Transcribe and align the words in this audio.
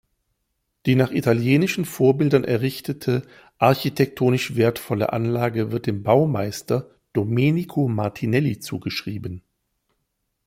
Die 0.87 0.95
nach 0.95 1.11
italienischen 1.11 1.85
Vorbildern 1.85 2.43
errichtete, 2.43 3.21
architektonisch 3.59 4.55
wertvolle 4.55 5.13
Anlage 5.13 5.71
wird 5.71 5.85
dem 5.85 6.01
Baumeister 6.01 6.89
Domenico 7.13 7.87
Martinelli 7.87 8.57
zugeschrieben. 8.57 9.43